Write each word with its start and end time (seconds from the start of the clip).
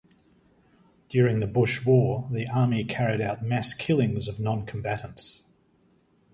During 1.09 1.41
the 1.41 1.45
Bush 1.45 1.85
War 1.85 2.27
the 2.31 2.47
army 2.47 2.83
carried 2.85 3.21
out 3.21 3.43
mass 3.43 3.75
killings 3.75 4.27
of 4.27 4.39
non-combatants. 4.39 5.43